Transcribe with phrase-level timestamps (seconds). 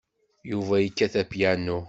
[0.51, 1.77] Yuba yekkat apyanu.